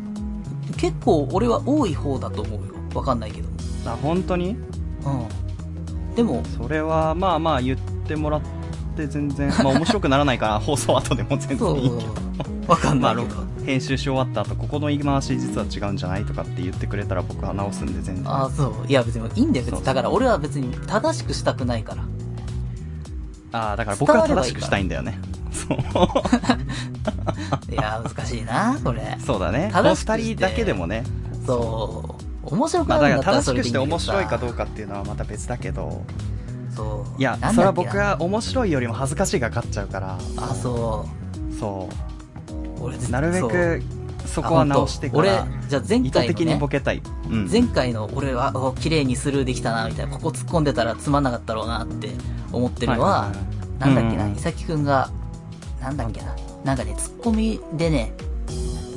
[0.78, 2.74] 結構俺は多い方だと思うよ。
[2.94, 3.48] わかんないけど。
[3.86, 4.50] あ本当に？
[4.50, 4.54] う
[6.12, 6.16] ん。
[6.16, 8.42] でも、それはまあまあ言ってもらっ
[8.98, 12.14] て全然まあ面白くならないから 放送後でも全然いいけど、
[12.68, 13.53] わかんまあないけど。
[13.64, 18.88] 編集し終わった後ここの言い回し実は違うんじゃないとかって言ってくれたら僕は直すんで全然ああ、そう。
[18.88, 19.84] いや、別にいいんだよ、別に。
[19.84, 22.04] だから俺は別に正しくしたくないから。
[23.52, 25.20] ああだから僕は正しくしたいんだよね
[25.52, 25.78] そう
[27.72, 29.18] いや、難しいな、これ。
[29.24, 31.04] そうだねこの正しくして二人だけでもね
[31.46, 32.54] そう。
[32.56, 36.04] 面白くまあなるんだったら正しくして面白いかどうかっていうのはまた別だけど
[36.76, 37.22] そう。
[37.22, 41.08] いやそれは僕は面白いよりも恥ずかしいが勝っちゃうからあ、そ。
[41.60, 42.13] そう
[42.84, 43.82] 俺うなるべく
[44.26, 52.10] そこは直してから俺、じゃあ前意図回の、的にねボ、ケたい、うん、前回の俺は、お綺麗にスルーできたな、みたいな、ここ突っ込んでたらつまんなかったろうなって
[52.52, 54.32] 思ってるのは、はいなんだっけな、うん。
[54.32, 55.10] うん伊崎くんが、
[55.82, 58.14] なんだっけな、なんかね、ツッコミでね、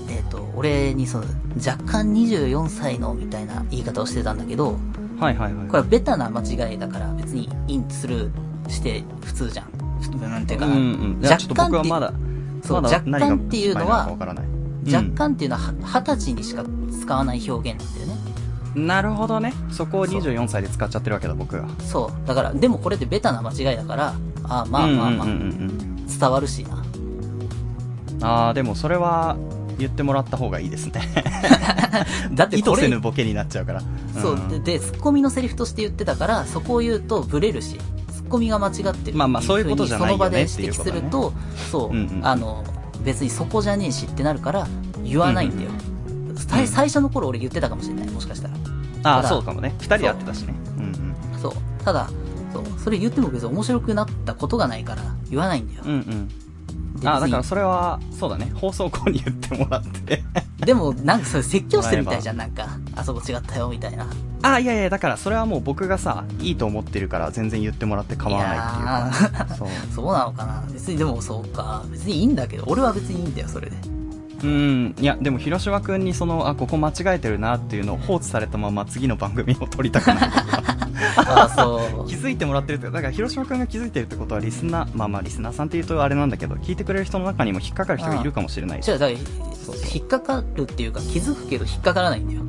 [0.09, 1.25] えっ、と、俺にその、
[1.57, 4.79] 若干24歳のみたいな言い方をしてたんだけど、
[5.19, 5.67] はいはいはい。
[5.67, 9.77] これはベタな間違いだから別にインスルーして普通じゃん。
[10.21, 10.75] なんていうかな。
[10.75, 10.83] うんう
[11.19, 11.21] ん。
[11.23, 12.13] いやちょっと僕はまだ
[12.67, 14.47] そう、若干っていうのはわ、からない。
[14.93, 16.65] 若干っていうのはは二十歳にしか
[17.01, 18.13] 使わない表現なんだよね。
[18.31, 18.37] うん
[18.77, 19.55] なるほどね。
[19.71, 22.29] そこを24歳で使っちゃってるわけだ僕がそう。
[22.29, 26.85] だから、でもこれってベタな間違いだから、あまあまあまあ、うんうんうんうん伝わるしな。
[28.23, 29.37] ああでもそれは
[29.79, 31.01] 言ってもらった方がいいですね。
[32.33, 33.83] だって意図せぬ、ボケになっちゃうから。
[34.21, 34.49] そう、ん。
[34.49, 37.96] で、で、ツッコミのセリフとして言ってたから、そこを言うとブレるし、ツ
[38.27, 39.17] ッコミが間違ってる。
[39.17, 41.33] まあまあそういうことじゃないよねその場で指摘すると、
[41.71, 42.65] そう、うんうんあの、
[43.05, 44.67] 別にそこじゃねえしってなるから、
[45.03, 45.71] 言わないんだよ。
[45.71, 46.37] ん
[46.67, 48.55] 最初の頃俺言ってたかもしれない、もしかしたら。
[49.03, 50.55] ああそうかもね2人で会ってたしね
[51.41, 51.53] そう。
[51.85, 52.11] ただ、
[52.53, 55.83] そう、それ言っても別に面白くなったことがないから、言わないんだよ。
[55.85, 56.29] うんうん
[57.05, 58.51] あだからそれはそうだね。
[58.55, 60.23] 放送後に言ってもらって。
[60.65, 62.67] でも、なんかそれ説教してるみたいじゃん、 なんか。
[62.95, 64.07] あそこ違ったよ、みたいな。
[64.43, 69.55] あいやいやだからそれはもう僕がさいいと思ってるから全然言ってもらって構わないっていうか。
[69.57, 69.69] そう。
[69.95, 70.65] そうなのかな。
[70.73, 71.83] 別にでもそうか。
[71.91, 73.77] 別にいいんだけど、俺は別にいいんだよ、それで。
[74.45, 74.95] うん。
[74.99, 80.19] いやでも広島君にそのあここ間違えてるなっていうのを放置されたまま次の番組を撮りたくない
[81.17, 82.09] あそう。
[82.09, 89.19] 気づいてもらってるってだから広島君が気づいてるってことはリスナーまあまあリスナーさんっていうとあれなんだけど聞いてくれる人の中にも引っかかる人がいるかもしれないし違う、だから、
[89.93, 92.43] 引っかかるっていうか気づくけど引っかからないんだよ。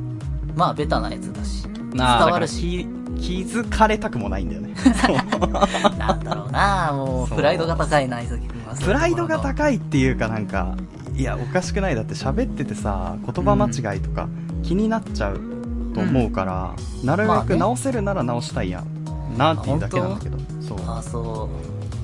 [0.54, 1.66] まあ、ベタなやつだし。
[1.92, 2.86] 伝わるし。
[2.86, 4.72] 気気づかれたくもないんだよね
[5.98, 8.76] なんだろうなもう、プライドが高いな、伊崎君は。
[8.76, 9.40] プライドがい。
[9.40, 10.76] 高いっていうかなんか
[11.16, 14.28] いやおかしくないだって喋っててさ言葉間違いとか
[14.62, 15.57] 気になっちゃう
[16.04, 20.38] と思うから、なるべく直せるなら直したいやんなっていうだけなんだけど。
[20.60, 20.78] そう。
[20.86, 21.48] あ、そ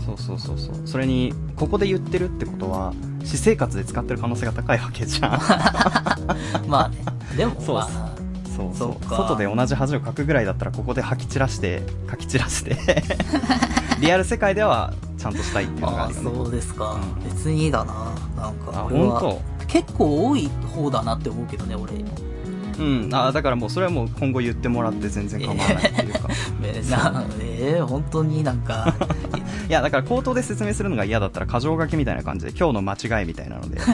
[0.05, 0.75] そうそうそうそう。
[0.85, 2.93] それにここで言ってるってことは
[3.25, 5.35] 私生活で使ってる可能性が高いわけじゃん。
[5.35, 5.39] う。
[6.69, 6.97] まあね。
[7.37, 7.77] でも、 そう。
[7.77, 8.11] まあ、
[8.57, 9.05] そうそう。
[9.09, 12.77] 外で同じ恥をかくぐらいだったらここで吐き散らして書き散らして
[14.01, 16.31] リアル世界ではちゃんとしたいっていうのがああるよね。
[16.35, 16.93] そうですか。
[16.93, 17.25] うん。
[17.25, 17.95] 別にいいだな。
[18.37, 21.93] なんあか、俺は本結構多い方だなって思うけどね、俺。
[22.77, 23.11] 当うん。
[23.13, 26.29] あだからもうそれはもう今後言ってもらって全然構わないっていうか。
[26.63, 28.95] え なえー、本当になんか、
[29.69, 33.91] いやだから口頭で説明するのが嫌だったら箇条書きみたいな感じで今日の間違いみたいなので送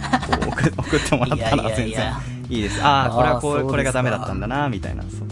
[0.83, 2.83] 送ってもらったら全然いやいいです。
[2.83, 5.03] ああこれはこうこれがダメだったんだなみたいな。
[5.03, 5.29] そうそう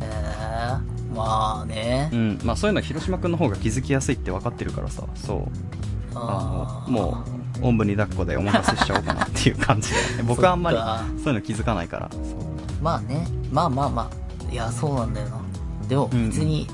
[0.00, 2.08] えー、まあね。
[2.12, 2.38] うん。
[2.42, 5.02] まあ、そういうのは広島君の方が気づきやすいって分かってるからさ。
[5.14, 6.16] そう。
[6.16, 7.24] ああのも
[7.60, 9.96] うおんぶに抱っこでお任せしちゃおうかなっていう感じで。
[10.22, 10.76] 僕はあんまり
[11.22, 12.08] そういうの気づかないから。
[12.10, 12.53] そう
[12.84, 13.26] まあね。
[13.50, 14.10] まあまあま
[14.48, 14.52] あ。
[14.52, 15.40] いや、そうなんだよな。
[15.88, 16.68] でもうん別に、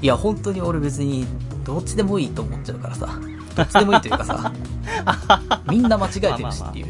[0.00, 1.26] いや、本当に俺別に、
[1.64, 3.08] どっちでもいいと思っちゃうからさ。
[3.56, 4.52] どっちでもいいというかさ、
[5.68, 6.86] みんな間違えてるしっていう。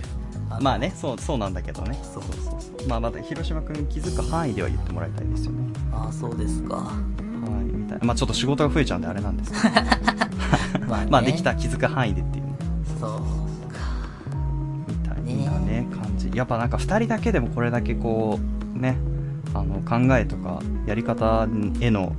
[0.50, 5.58] のまあねそうそうなんだけどねそうそうそうそうまあまだ広島君気づく範囲では言ってもらいたいですよね
[5.92, 6.76] ああ、そうですか。
[6.76, 9.74] はいみたいなまあちょっと仕事が増えちゃうんであれなんですけど
[10.88, 11.08] まあね。
[11.12, 12.56] まあできた気づく範囲でっていうね
[13.00, 13.18] そうか。
[14.88, 18.96] みたいなね感じやっぱなんか2人だけでもこれだけこうね
[19.54, 21.48] あの考えとかやり方
[21.80, 22.14] への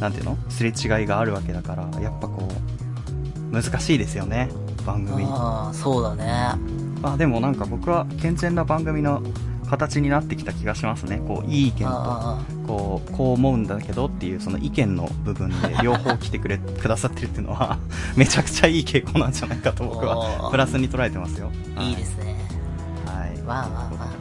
[0.00, 4.48] なんていうのすれ違いがあるわけだからやっぱこう難しいですよね
[4.86, 6.54] 番組ああ、そうだね。
[7.02, 9.22] あでもなんか僕は健全な番組の
[9.68, 17.78] 形になってきた気がしますねこういい意見とあこうこう思うんだけどっていうその意見の部分で 両方来てくれくださってるっていうのは
[18.16, 22.34] めちゃくちゃいい傾向なんじゃないかと僕おはープラスに捉えてますよあ、いいですね。
[23.06, 24.12] はいまあまあまあま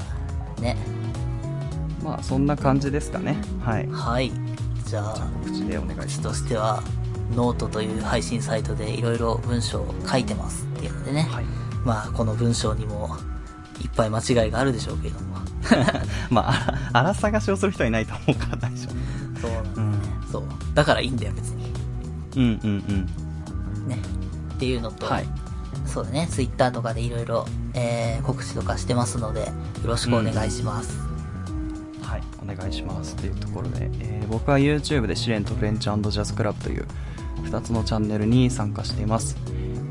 [0.57, 0.61] あ。
[0.61, 0.96] ね。
[2.07, 4.31] まあそんな感じですかねはいはい。
[4.85, 6.81] じゃあ、告知でお願いしますしては、
[7.35, 11.23] ノートという配信サイトでいろいろ文章を書いてますっていうのでね。
[11.23, 11.45] はい
[11.83, 13.17] まあ、この文章にも、
[13.81, 15.37] いっぱい間違いがあるでしょうけれども。
[16.31, 18.87] まああら探しをする人はいないと思うから大丈
[19.41, 19.93] そうなんだ夫うん
[20.31, 20.43] そう。
[20.73, 21.73] だからいいんだよ、別に。
[22.37, 23.99] うんうんうんね。
[24.53, 25.27] っていうのと、はい
[25.85, 29.51] そうだね、ツイッターとかでいろいろ、えー、告知とかしてますので、よ
[29.85, 31.06] ろしくお願いします。
[32.17, 36.85] はい、お願いしますというところで、えー僕は YouTube で試練とフレンチジャズクラブという
[37.43, 39.37] 2つのチャンネルに参加しています、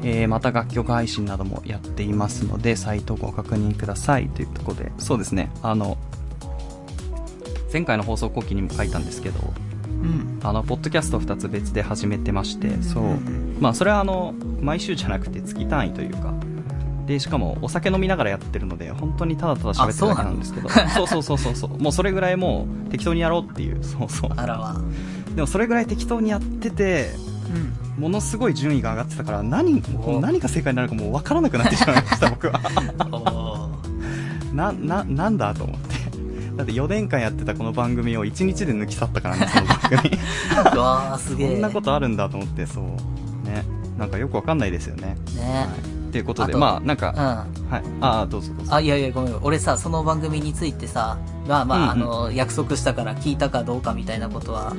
[0.03, 4.29] えーまた楽曲配信などもやっていますのでサイトをご確認ください。
[4.29, 5.97] というところでそうですねあの
[7.73, 9.41] 前回の放送後期にも書いたんですけど
[9.87, 10.41] うん。
[10.43, 16.35] あのポッドキャスト2つ別で始めてましてそううんまあそれはあの毎週じゃなくて月単位というか
[17.07, 20.69] でしかもお酒飲みながらやってるので本当にただただ喋ってるだけなんですけど。
[20.69, 21.71] そうそうそうそうそう。
[21.79, 23.83] もうそれぐらいもう適当にやろうっていう。
[23.83, 24.31] そうそう。
[24.37, 24.77] あらわ。
[25.35, 27.13] でもそれぐらい適当にやってて
[27.97, 28.03] うん。
[28.03, 32.61] ものすごい順位が上がってたから何お何が正解になるかもう分からなくなってしまいました僕は。
[34.53, 35.97] なななんだと思って。
[36.57, 40.19] だって4年間やってたこの番組を1日で抜き去ったからねその番組。
[40.75, 41.51] うわー、すげえ。
[41.53, 42.85] こんなことあるんだと思ってそう。
[43.47, 43.65] ね。
[43.99, 45.17] なんかよくわかんないですよね。
[45.37, 45.96] ね。
[46.17, 47.71] っていうことであとまあなんか、うん。
[47.71, 47.83] はい。
[48.01, 48.75] ああどうぞどうぞ。
[48.75, 49.39] あ、いやいや、ごめん。
[49.43, 52.13] 俺さ、その番組についてさ、まあまあ、うんうん。
[52.13, 54.75] あの、約束したから聞いたかどうかみたいなことは、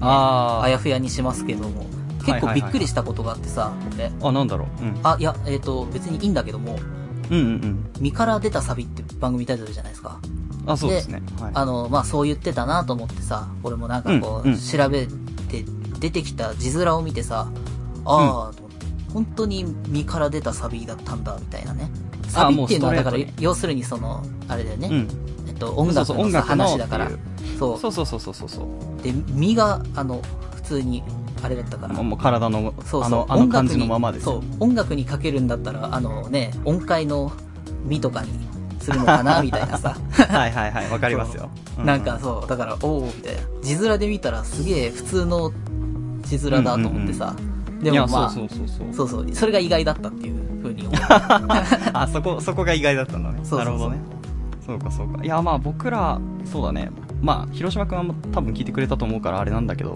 [0.00, 1.86] ああやふやにしますけども、
[2.26, 4.06] 結構びっくりしたことがあってさ、俺。
[4.06, 6.78] ああなんだろう、うん、あ、いや、えっ、と、別にいいんだけども、
[7.30, 7.90] うんうんうん。
[8.00, 10.20] 身から出たサビって番組タイトルじゃないですか。
[10.66, 11.22] あそうですね。
[11.40, 11.50] はい。
[11.54, 14.58] あの、まあ、そう言ってたなと思ってさ、俺もなんかこう、うんうん。
[14.58, 15.64] 調べて、
[15.98, 17.48] 出てきた字面を見てさ、
[18.04, 18.61] ああ、
[19.12, 21.90] 本当に身から出たサビだったんだ、みたいなね。
[22.28, 24.88] サビっていうのは、だから要するにその、あれだよね。
[24.90, 25.08] うん
[25.48, 27.10] えっと、音楽そうそうの話だから。
[27.58, 27.78] そう。
[27.78, 30.20] そうそうそうそうそうそうで、身が、あの、
[30.54, 31.02] 普通に、
[31.42, 31.94] あれだったから。
[32.02, 37.32] もう体のそうそうあのあの感じのままですそう、音楽にかけるんだったら、あのね、音階の
[37.84, 38.28] 身とかに
[38.80, 39.96] するのかな、みたいなさ。
[40.12, 43.40] はいはいはいわかりますようなんかそう、だから、おおみたいな。
[43.62, 45.52] 字面で見たらすげえ普通の
[46.22, 47.34] 字面だと思ってさ。
[47.36, 47.51] でい
[47.88, 48.94] やもまあ、そうそうそうそう。
[48.94, 49.34] そうそう。
[49.34, 50.94] それが意外だったっていうふうに思う。
[51.92, 53.40] あそこそこが意外だったんだね。
[53.42, 53.58] そうそうそう。
[53.58, 53.98] なるほどね。
[54.64, 55.24] そうかそうか。
[55.24, 56.90] いやまあ僕らそうだね。
[57.20, 59.94] まあ広島君は多分聞いてくれたと思うからあれなんだけど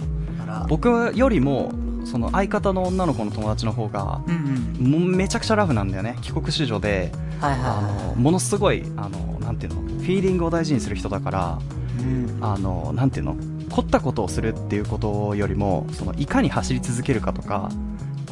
[0.69, 1.73] 僕よりも
[2.05, 4.91] その相方の女の子の友達の方がうんうん。
[4.91, 6.17] もうめちゃくちゃラフなんだよね。
[6.21, 7.83] 帰国子女ではいはいあは
[8.15, 9.83] のものすごいあのなんていうの？
[9.83, 11.59] フィーリングを大事にする人だから
[12.01, 12.03] い。
[12.03, 12.39] うん。
[12.41, 13.37] あのなんていうの？
[13.71, 17.71] 凝ったことをするっていうことよりもそのいかに走り続けるかとか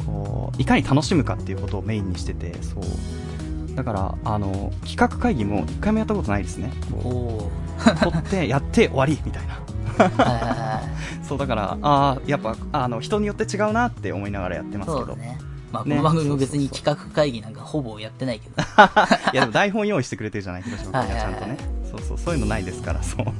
[0.05, 2.83] こういかに楽しむかっていうことをメインにしててそう。
[3.75, 6.71] だからあの企画会議も一回もやったことないですね。
[6.93, 7.51] おこお
[7.91, 9.61] う撮ってやって終わりみたいな。
[11.23, 15.17] そうだからああやっぱあの人によって違うなって思いながらやってますけど。
[15.71, 18.55] まあ、こねの番組も別に企画会議なんかほぼやってないけど。
[19.33, 21.47] いやでも台本用意してくれてるじゃない広島君がちゃんとね。
[21.47, 23.33] はいはいそうそうそういうのないですからそうね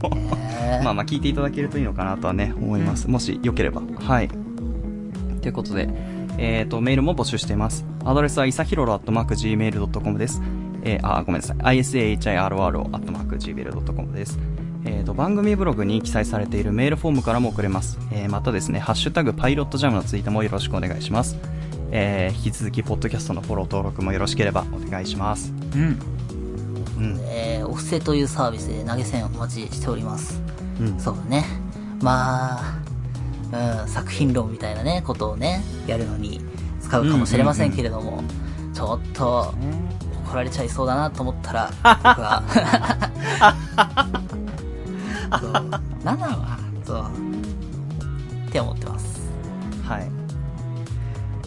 [0.83, 3.09] まあまあ聞いていただけるといいのかなとはね、思います。
[3.09, 3.81] もしよければ。
[3.99, 4.29] はい。
[5.41, 5.89] ということで、
[6.37, 7.85] えっ、と、メールも募集しています。
[8.03, 10.41] アドレスは、いさひろろ .gmail.com です。
[10.83, 11.57] えーあ、ごめんなさい。
[11.57, 14.37] isahirro.gmail.com です。
[14.85, 17.99] えっ、と、番組ブログに記載されているメールフォームからも送れます。
[18.11, 21.37] えーまたですね、ハッシュタグパイロットジャムのツイートもよろしくお願いします。
[21.91, 25.53] えー引き続き、ポッドキャストのフォロー登録もよろしければお願いします。
[25.75, 26.14] うん。
[26.97, 27.19] うん。
[27.23, 30.41] えー、お布施というサービスで投げ銭お待ちしております。
[30.79, 30.99] うん。
[30.99, 31.45] そうだね。
[32.01, 32.79] まあ、
[33.81, 36.41] うん、作品論みたいなね、ことをね、やるのに
[36.81, 38.23] 使うかもしれませんけれども、
[38.73, 39.53] ちょっと
[40.25, 42.43] 怒られちゃいそうだなと思ったら、僕は、
[45.39, 45.69] そう、なん
[46.03, 47.05] なのかな、そう、
[48.47, 49.21] って思ってます。
[49.88, 50.10] はい。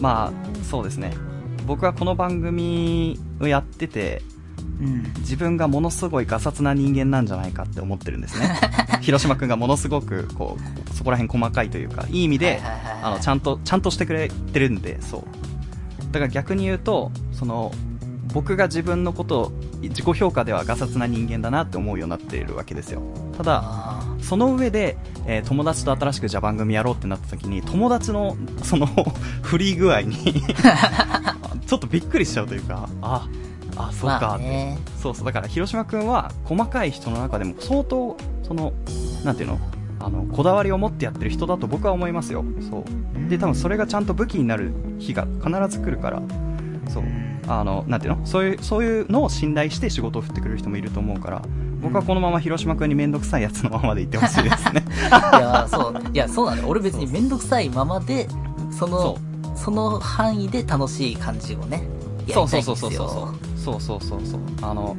[0.01, 1.13] まあ、そうですね。
[1.67, 4.23] 僕はこの番組をやってて、
[4.79, 5.03] うん。
[5.19, 8.57] 自分がものすごいガサツな人間なんじゃないかって思ってるんですね。
[9.01, 12.61] 広島くんがものすごく、こう、そこら辺細かいというか、いい意味で、
[13.03, 15.23] あの、ちゃんと、ちゃんとしてくれてるんで、そう。
[16.11, 17.71] だから逆に言うと、その、
[18.33, 23.01] 僕が自分のことを、自己評価ではガサツな人間だなって思うようになっているわけですよ。
[23.37, 28.87] ただ、あその上で、えー友達と新しくじゃあ番組やろうってなった時に、友達の、その、
[29.41, 30.15] フリー具合に、
[31.65, 33.27] ちょっとびっくりしちゃうというか、あ、
[33.79, 34.19] あ、ーそうか。
[34.21, 34.77] まあね。
[35.01, 38.73] そうそう、だから広島くんは、細かい人の中でも相当、その、
[39.23, 39.59] なんていうの？
[40.01, 42.45] あの、こだわりを持ってやってる人だと僕は思いますよ。
[42.69, 42.85] そ
[43.27, 43.29] う。
[43.29, 46.21] で、多分それがちゃんと武器になる日が必ず来るから、
[46.87, 47.03] そう。
[47.47, 48.25] あの、なんていうの？
[48.25, 51.41] そういう、そういうのを信頼して仕事を振ってくれる人もいると思うから、
[51.81, 54.83] 僕はこのまま広島くんにめんどくさいやつのままでいってほしいですね。
[54.89, 55.11] い
[55.41, 56.01] や、そう。
[56.13, 56.67] いや、そうなのよ。
[56.67, 58.27] 俺別にめんどくさいままで、
[58.71, 59.17] その、
[59.55, 61.83] その範囲で楽しい感じをね、や
[62.33, 62.63] そうそいう。
[62.63, 64.41] そうそうそうそうそうそうそう。
[64.61, 64.95] あの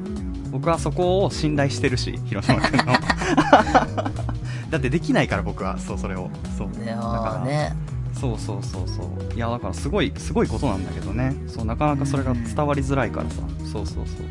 [0.51, 2.85] 僕はそこを信頼してるし広島君の。
[4.71, 6.31] だってできないから僕はそうそれを。
[6.57, 6.69] そう。
[6.83, 7.75] いだやからーね。
[8.21, 9.35] そうそうそうそう。
[9.35, 11.35] いやだからすごいすごいことなんだけどね。
[11.49, 13.37] そうなかなかそれが伝わりづらいからさ。
[13.73, 14.27] そうそうそう。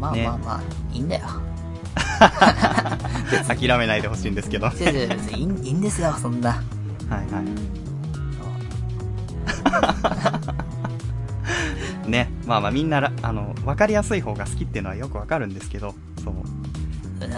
[0.00, 0.60] まあねまあまあ、
[0.92, 1.26] いいんだよ。
[3.48, 4.66] 諦めないでほしいんですけど。
[4.66, 6.50] は い違う違う別にいいんいいんですよ、そんな。
[6.50, 6.62] はい
[12.12, 16.34] ねまあまあみんならあの分かりやすい方が好きっていうのはよくわかるんですけどそう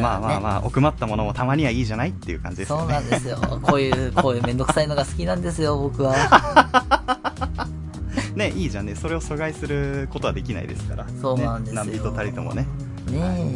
[0.01, 2.83] まあまあまあ、奥まったものもたまにはいいじゃないっていう感じですよね。
[2.83, 3.37] そうなんですよ。
[3.63, 7.69] こういう、 こういうめんどくさいのが好きなんですよ、僕は。
[8.35, 8.95] ね、いいじゃんね。
[8.95, 11.07] それを阻害することはできないですから。
[11.21, 12.67] そうなんですよね、何人たりともね。
[13.11, 13.47] ね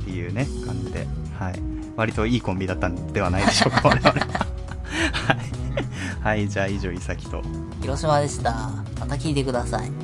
[0.00, 1.06] っていうね、感じで。
[1.38, 1.60] はい。
[1.94, 4.10] 割といいコンビだったんではないでしょうか、 我々。
[4.10, 5.54] はい。
[6.22, 7.42] はい、じゃあ以上、いさきと。
[7.80, 7.82] え。
[7.82, 8.70] 広島でした。
[8.98, 10.03] また聞いてください。